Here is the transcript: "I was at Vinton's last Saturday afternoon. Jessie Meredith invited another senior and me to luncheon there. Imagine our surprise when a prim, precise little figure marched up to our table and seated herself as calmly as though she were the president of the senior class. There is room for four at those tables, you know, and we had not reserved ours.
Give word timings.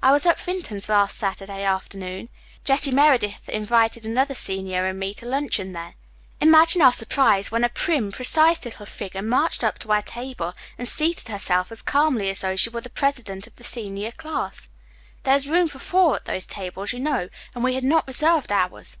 "I 0.00 0.12
was 0.12 0.26
at 0.26 0.38
Vinton's 0.38 0.88
last 0.88 1.18
Saturday 1.18 1.64
afternoon. 1.64 2.28
Jessie 2.62 2.92
Meredith 2.92 3.48
invited 3.48 4.06
another 4.06 4.32
senior 4.32 4.86
and 4.86 4.96
me 5.00 5.12
to 5.14 5.26
luncheon 5.26 5.72
there. 5.72 5.94
Imagine 6.40 6.82
our 6.82 6.92
surprise 6.92 7.50
when 7.50 7.64
a 7.64 7.68
prim, 7.68 8.12
precise 8.12 8.64
little 8.64 8.86
figure 8.86 9.22
marched 9.22 9.64
up 9.64 9.80
to 9.80 9.90
our 9.90 10.02
table 10.02 10.54
and 10.78 10.86
seated 10.86 11.26
herself 11.26 11.72
as 11.72 11.82
calmly 11.82 12.30
as 12.30 12.42
though 12.42 12.54
she 12.54 12.70
were 12.70 12.80
the 12.80 12.90
president 12.90 13.48
of 13.48 13.56
the 13.56 13.64
senior 13.64 14.12
class. 14.12 14.70
There 15.24 15.34
is 15.34 15.48
room 15.48 15.66
for 15.66 15.80
four 15.80 16.14
at 16.14 16.26
those 16.26 16.46
tables, 16.46 16.92
you 16.92 17.00
know, 17.00 17.28
and 17.52 17.64
we 17.64 17.74
had 17.74 17.82
not 17.82 18.06
reserved 18.06 18.52
ours. 18.52 18.98